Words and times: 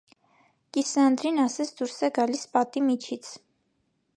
Կիսանդրին 0.77 1.37
ասես 1.43 1.71
դուրս 1.81 1.99
է 2.07 2.09
գալիս 2.17 2.49
պատի 2.57 2.85
միջից։ 2.87 3.31